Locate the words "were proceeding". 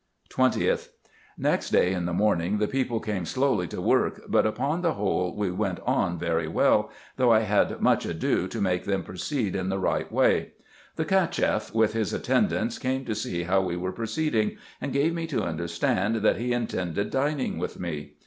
13.77-14.57